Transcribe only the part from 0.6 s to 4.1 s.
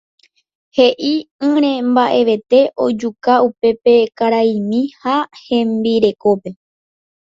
he'i'ỹre mba'evete ojuka upe